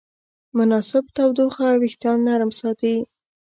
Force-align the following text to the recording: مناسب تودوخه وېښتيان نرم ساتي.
مناسب 0.57 1.03
تودوخه 1.15 1.67
وېښتيان 1.81 2.19
نرم 2.27 2.51
ساتي. 2.59 2.95